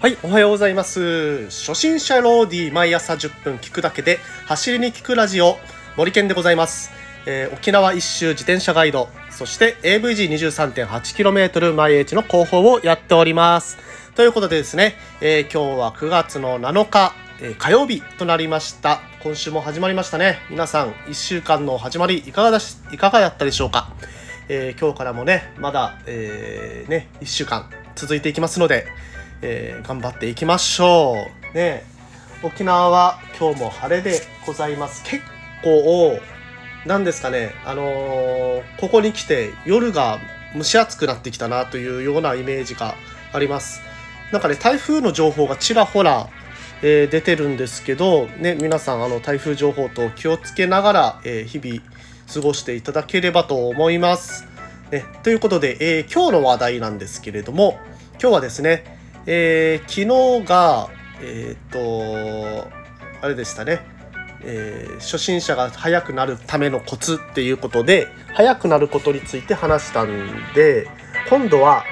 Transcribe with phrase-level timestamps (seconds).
[0.00, 1.44] はい、おはようございます。
[1.46, 5.58] 初心者ローディー毎朝10分聞くだけで走りに聞くラジオ
[5.96, 6.92] 森健でございます。
[7.26, 13.76] えー、沖縄一周自転車ガイド、そして AVG23.8km 毎日の広報をやっております。
[14.14, 19.07] ということでですね、えー、今日は9月の7日、えー、火曜日となりました。
[19.20, 20.38] 今週も始まりましたね。
[20.48, 23.92] 皆さん、1週間の始まりいかがだしいかがやったでしょうか？
[24.48, 28.86] え今日からもね、まだ、えね、1週間続いていきますので、
[29.42, 31.56] えー、頑張っていきましょう。
[31.56, 31.84] ね、
[32.44, 35.02] 沖縄は今日も晴れでございます。
[35.02, 35.24] 結
[35.64, 36.20] 構、
[36.86, 40.20] なんですかね、あのー、ここに来て夜が
[40.54, 42.94] 蒸し暑くなってきたなというようなイメージが
[43.32, 43.80] あります。
[44.32, 46.28] なんかね、台風の情報がちらほら、
[46.82, 51.82] えー、出てるんですけど、ね、皆さんあの台風情報と気をつけながら、えー、日々
[52.32, 54.46] 過ごしていただければと思います。
[54.90, 57.78] ね、ということで、えー、今日の話題なんですけれども
[58.12, 58.98] 今日はですね
[59.30, 60.06] え、昨日
[60.46, 60.88] が、
[61.20, 62.66] えっ、と、
[63.20, 63.80] あれでしたね、
[64.42, 70.08] え、初心者が速くなるためのコツっていうことで、速くなることについて話したん
[70.54, 70.88] で、
[71.28, 71.84] 今度は、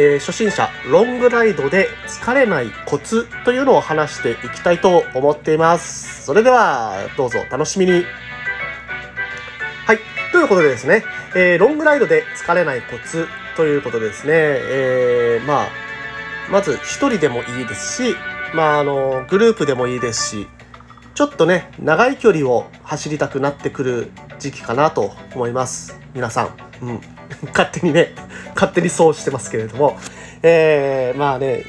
[0.00, 6.24] えー、初心者ロングライドで疲れないコツというのを話していきたいと思っています。
[6.24, 8.04] それでは、どうぞ楽しみに。
[9.86, 9.98] はい。
[10.30, 11.02] ということでですね、
[11.34, 15.66] えー、ロングライドで疲れないコツということですね、えー、まあ、
[16.48, 16.78] まず1
[17.10, 18.14] 人でもいいですし、
[18.54, 20.46] まあ、あのグループでもいいですし
[21.14, 27.00] ちょっとね長い距離を走りたくなってくる時期かなと思います皆さん、うん、
[27.52, 28.14] 勝手にね
[28.54, 29.98] 勝手にそうしてますけれども、
[30.42, 31.64] えー、まあね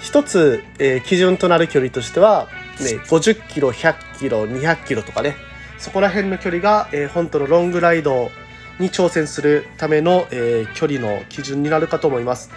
[0.00, 2.48] 一つ、えー、基準となる距離としては、
[2.80, 5.36] ね、50キロ100キロ200キロとかね。
[5.78, 8.30] そこら辺の距離が、えー、本当のロングライド
[8.78, 12.50] に挑戦するための、えー、距離の基準になるかと思います。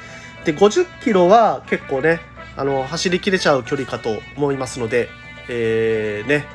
[0.46, 2.20] で50キロは結構ね
[2.56, 5.10] あの走りきれちゃう距離かと思いますので、
[5.50, 6.46] えー、ね、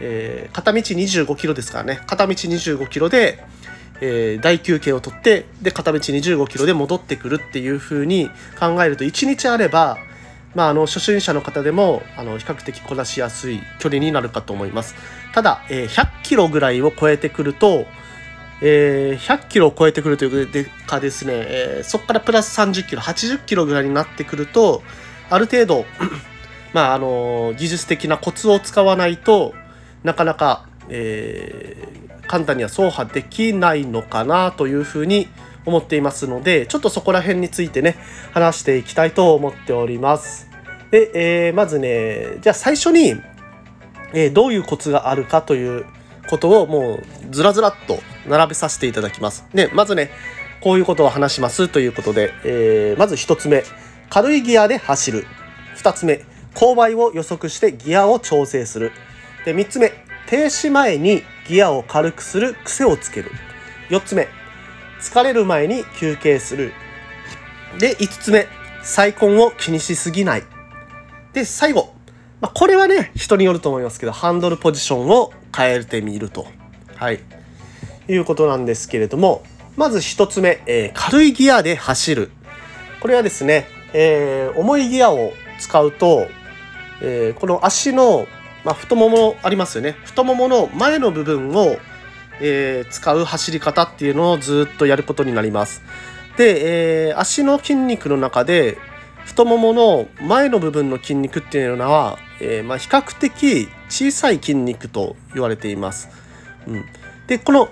[0.00, 2.00] えー、片道25キロですからね。
[2.06, 3.44] 片道25キロで、
[4.00, 9.98] えー、大休憩を取ってで片道25キロで戻ってくるっていう風に考えると1日あれば
[10.56, 14.94] まあ、あの初心者の方でもあの比較的こなしやすい距離になるかと思います。
[15.34, 17.84] ただ、えー、100キロぐらいを超えてくると、
[18.62, 24.82] えー、100キロを超えてくるというかですね、えー、そこからプラス30キロ、80キロぐらいになってくると、
[25.28, 25.84] ある程度
[26.72, 29.52] まあ、あの技術的なコツを使わないと
[30.04, 35.28] なかなか、えー、簡単には走破できないのかなというふうに
[35.64, 37.96] 思っていますので、ちょっとそこら辺についてね、
[38.32, 40.48] 話していきたいと思っております。
[40.90, 43.14] で、えー、まずね、じゃあ最初に、
[44.14, 45.84] えー、どういうコツがあるかという
[46.28, 49.46] ことをもうずらずらっと並べさせていただきます。
[49.52, 50.10] で、まずね、
[50.60, 53.64] こういうことを話しますということで、えー、まず1つ目、
[54.08, 55.26] 軽いギアで走る。
[55.76, 58.92] 2つ目、勾配を予測してギアを調整する。
[59.44, 59.92] で、3つ目、
[60.26, 63.30] 停止前にギアを軽くする癖をつける。
[63.90, 64.28] 4つ目、
[65.00, 66.72] 疲れる前に休憩する。
[67.78, 68.46] で、5つ目、
[68.82, 70.42] 再婚を気にしすぎない。
[71.32, 71.94] で、最後、
[72.40, 76.46] まあ、これはね、人によると思いますけど、ハンドルポジションを変えてみると。
[76.94, 77.20] はい。
[78.08, 79.42] いうことなんですけれども、
[79.76, 82.30] まず1つ目、えー、軽いギアで走る。
[83.00, 86.26] これはですね、えー、重いギアを使うと、
[87.02, 88.26] えー、この足の、
[88.66, 89.96] まあ、太ももありますよね。
[90.02, 91.76] 太ももの前の部分を、
[92.40, 95.82] えー、使う走り方っていうのをずっとやることになります。
[96.36, 98.76] で、えー、足の筋肉の中で
[99.24, 106.08] 太ももの前の部分の筋肉っていうのは、えー、まあ、比較的小さい筋肉と言われています。
[106.66, 106.84] うん、
[107.28, 107.68] でこの、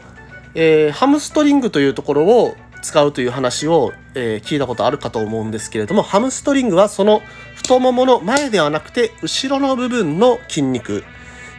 [0.55, 2.55] えー、ハムストリングというところを
[2.85, 7.23] 使うという話を、えー、聞いたことあるかと思うんですけれどもハムストリングはその
[7.57, 11.05] 太ももの前ではなくて後ろの部分の筋肉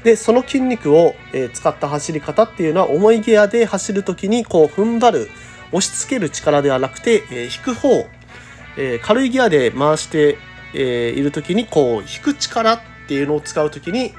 [0.03, 5.30] でその筋肉を、え使った走り方っていうのは重いギアで走る時にこう踏ん張る
[5.72, 8.07] 押し付ける力ではなくて、え引く方
[8.77, 10.38] えー、軽いギアで回して、
[10.74, 14.13] えー、いる時にこう引く力っていうのを使う時に、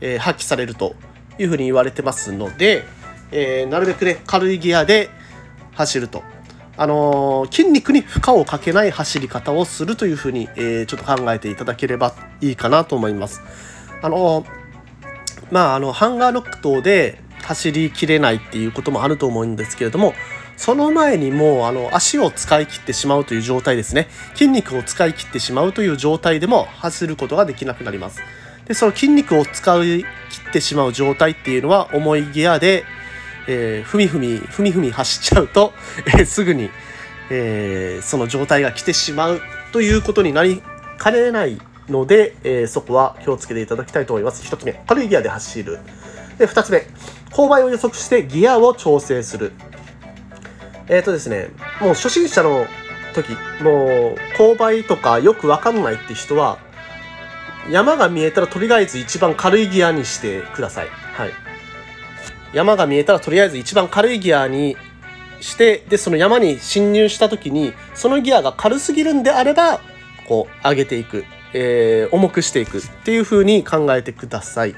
[0.00, 0.94] えー、発揮されると
[1.38, 2.84] いうふうに言われてますので、
[3.30, 5.10] えー、なるべくね軽いギアで
[5.74, 6.22] 走ると。
[6.76, 13.40] あの筋肉に負荷をかけない走り方をするというふうに、えちょっと考えていただければいいかなと思います。
[14.02, 14.44] あの
[15.50, 20.14] まああのハンガーノック等で走りきれないっていうこともあると思うんですけれども
[20.56, 28.20] その前にもうあの足を使い切ってしまうという状態ですね筋肉を使い切ってしまうという状態でも走ることができなくなります
[28.66, 30.04] でその筋肉を使い切
[30.48, 32.84] ってしまう状態っていうのは重いギアで、
[33.48, 35.72] えー、ふみふみふみふみ走っちゃうと、
[36.06, 36.70] えー、すぐに、
[37.30, 39.40] えー、その状態が来てしまう
[39.72, 40.62] ということになり
[40.98, 45.78] かねないので、えー、そこは気をつけていただきたいと思います1つ目軽いギアで走る
[46.38, 46.86] で2つ目
[47.30, 49.52] 勾配を予測してギアを調整する
[50.88, 51.50] えっ、ー、とですね
[51.80, 52.66] もう初心者の
[53.14, 53.30] 時
[53.62, 56.58] もう勾配とかよく分かんないって人は
[57.70, 60.88] 山が見えたらとりあえず一番軽いギアにしてください。
[60.88, 61.45] はい。
[62.56, 64.76] 山が見えたらとりあえず一番軽いギアに
[65.40, 69.80] して、で、その山に侵入した時に、そのギアが軽すぎるんであれば、
[70.26, 71.24] こう、上げていく。
[71.52, 74.74] えー、重くしていくっていう風に考えてください。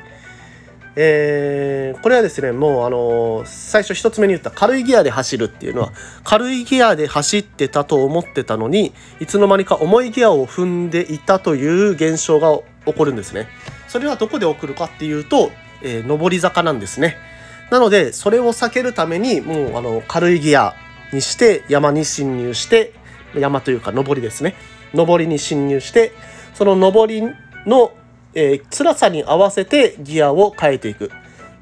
[0.94, 5.92] えー、これはですねもうあのー、最初1つ目に言った軽いギアで走るっていうのは
[6.24, 13.48] 軽いギアで走ってたと思ってたのにいつの間にか重いギアを踏んでいたという現象が起こるんですね。
[13.86, 15.52] それはどこで起こるかっていうと、
[15.82, 17.16] えー、上り坂なんですね。
[17.70, 20.74] なのでそれを避けるためにもうあの軽いギア
[21.12, 22.92] にして山に侵入して
[23.34, 24.54] 山というか上りですね
[24.94, 26.12] 上りに侵入して
[26.54, 27.22] その上り
[27.66, 27.92] の
[28.34, 31.10] えー、辛さに合わせてギアを変えていく。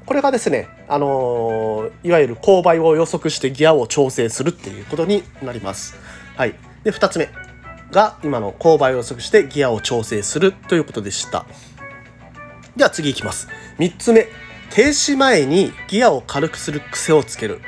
[0.05, 5.95] これがですね、あのー、いわゆる勾配を予測してギアを調整するっていうことになります。
[6.35, 6.55] はい。
[6.83, 7.29] で、2つ目
[7.91, 11.45] が今の勾配を予測してギアを調整するということでした。
[12.75, 13.47] では次いきます。
[13.79, 14.27] 3つ目、
[14.69, 17.61] 停止前にギアを軽くする癖をつける。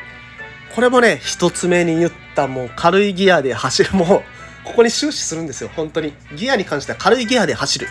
[0.76, 4.24] これもね、1つ目に言ったもう軽いギアで走る、もう
[4.64, 6.14] ここに終始するんですよ、本当に。
[6.36, 7.88] ギアに関しては軽いギアで走る。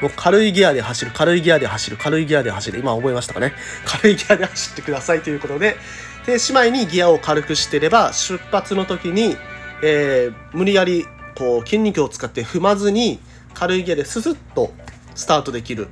[0.00, 2.78] もう軽いギアで走る、軽いギアで走る、軽いギアで走る。
[2.80, 3.52] 今覚えましたかね。
[3.84, 5.76] 軽いギアで走ってくださいということで、
[6.24, 9.36] 停止前にギアを軽くしてれば、出発の時に、
[9.82, 11.06] えー、無理やり
[11.36, 13.20] こう筋肉を使って踏まずに
[13.54, 14.72] 軽いギアでススッと
[15.14, 15.88] スタートできる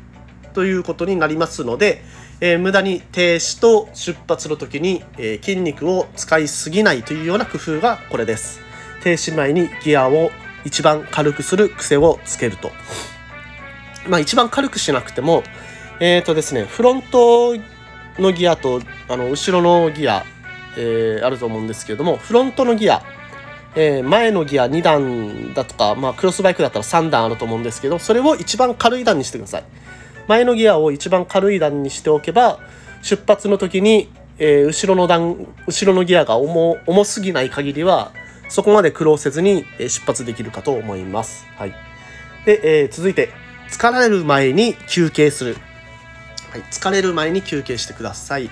[0.55, 2.03] ということになりますので、
[2.41, 8.61] えー、無駄に停止と出発の時に、えー、筋肉を使いすぎないというような工夫がこれです。
[9.03, 10.31] 停止前にギアを
[10.65, 12.73] 一番軽くする癖をつけると。
[14.09, 15.43] まあ一番軽くしなくても、
[16.01, 17.55] えっ、ー、とですね、フロント
[18.19, 20.25] のギアとあの後ろのギア、
[20.77, 23.03] えー、あると思うんですけれども、フロントのギア、
[23.77, 29.65] えー、前のギア2段だとか、まあ、クロスバイクだったら3段あると思うんですけど、それを一番軽い段にしてください。
[30.29, 32.61] 前のギアを一番軽い段にしておけば、
[33.03, 38.13] 出発の時に、えー、後ろの段、後ろのギアが重重すぎない限りは、
[38.49, 41.47] そこまで苦労せずに出発できるかと思います。
[41.57, 41.75] はい。
[42.45, 43.31] で、えー、続いて、
[43.71, 45.57] 疲れる前に休憩する。
[46.51, 48.51] はい、疲れる前に休憩してください。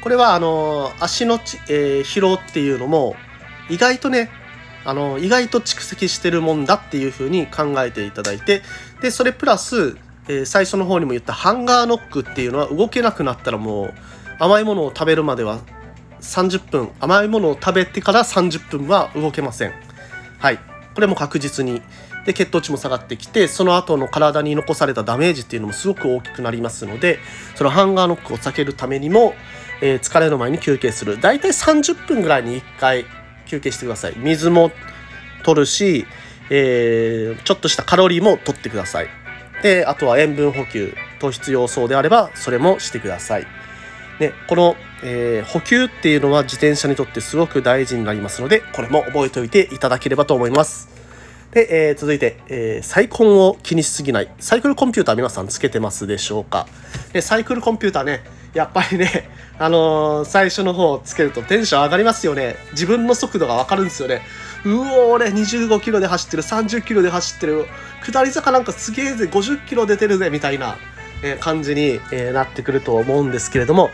[0.00, 3.16] これはあの足のち、えー、疲労っていうのも
[3.68, 4.30] 意外とね
[4.84, 8.62] あの意外と蓄積してるもんだっていうふうに考えていただいて
[9.02, 9.96] でそれプラス、
[10.30, 13.94] えー、最初の方にも言ったハンガーノックっていうのは動けなくなったらもう
[14.38, 15.58] 甘いものを食べるまでは
[16.20, 19.72] 30分甘いものを食べてから30分は動けません。
[20.38, 20.58] はい。
[20.94, 21.82] これも確実に。
[22.26, 27.18] で血糖値も下がってきてその後の体に残されたダメージっていうのもすごく大きくなりますので
[27.54, 29.32] そのハンガーノックを避けるためにも、
[29.80, 31.18] えー、疲れの前に休憩する。
[31.18, 33.06] 大体30分ぐらいに1回
[33.46, 34.14] 休憩してください。
[34.18, 34.70] 水も
[35.44, 36.04] 取るし、
[36.50, 39.19] えー、ちょっとしたカロリーも取ってください。
[39.62, 43.46] であとは塩分補給糖質要素であればそれもしてください
[44.18, 50.90] ね、この、えー、補給っていうのは自転車にとってすごく大事になりますのでこれも覚えておいていただければと思います
[51.52, 54.30] で、えー、続いて、えー、サイコンを気にしすぎない。
[54.38, 56.68] サイクルコンピューター皆さんつけてますでしょうか？
[57.12, 58.22] で、サイクルコンピューターね、
[58.54, 62.54] やっぱりね、あのー、最初の方つけるとテンション上がりますよね。
[62.70, 64.22] 自分の速度がわかるんですよね。
[64.64, 67.66] うお俺25キロで走ってる、30キロで走ってる、
[68.04, 70.76] 下り坂なんかすげえぜ、50キロ出てるぜ、みたいな、
[71.22, 73.90] え感じに、えなってくると思うんですけれども、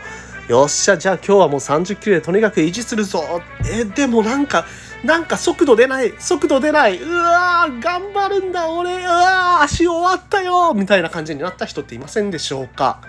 [0.47, 3.41] よっしゃ、じゃあ今日はもう30キロでとにかく維持するぞ。
[3.69, 4.65] え、でもなんか、
[5.03, 13.01] なんか速度出ない、速度出ない、うわー、頑張るんだ、俺、うわー、足終わったよ、みたいな感じになった人っていませんでしょうか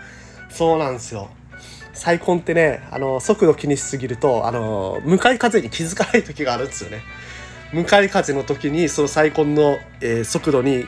[0.50, 1.30] そうなんですよ。
[1.92, 7.02] 再婚ってね、あの、速度気にしすぎると、あの、向かい風に気づかない時があるんですよね。
[7.72, 10.86] 向かい風の時に、その再婚の、えー、速度に、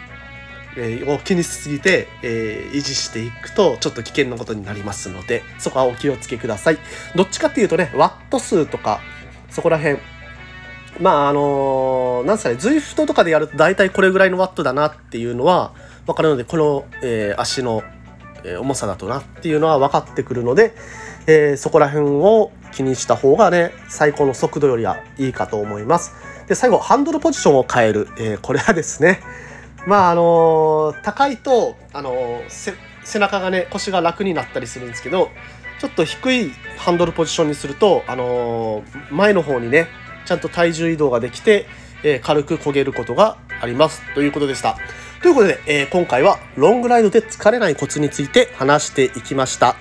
[0.76, 6.78] えー、を気にしすぎて、えー、維持していくと、ちょっと危険なことになりますので、そこはお気をつけください。
[7.14, 9.00] どっちかっていうとね、ワット数とか、
[9.50, 9.98] そこら辺、
[11.00, 15.72] まああのー、なんすかね ZWIFT とかでやると大体これぐらいのワットだなっていうのは
[16.06, 17.82] 分かるのでこの、えー、足の、
[18.58, 20.74] 重さだとなっていうのは分かってくるので、
[21.26, 26.12] えー、そこら辺を気にした方がね最高の速度よりはいいかと思います。
[26.48, 29.20] で最後ハンドルポジションを変える、えー、これはですね
[29.86, 35.30] まああのー、高いとあのー、背中がね腰が楽になったりするんですけど
[35.80, 39.88] ちょっと低いハンドルポジションにすると、あの前の方にね
[40.26, 41.64] ちゃんと体重移動ができて、
[42.04, 44.02] え軽く焦げることがあります。
[44.14, 44.76] ということでした。
[45.22, 49.74] ということで、えー今回はロングライドで疲れないコツについて話していきました。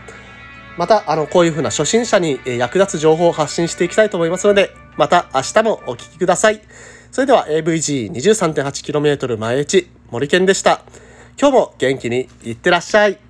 [0.80, 6.62] またあのこういうふうな初心者に役立つ情報を発信していきたいと思いますのでまた明日もお聞きください。
[7.12, 10.82] それでは AVG23.8km 前打ち森健でした。
[11.38, 13.29] 今日も元気にいってらっしゃい。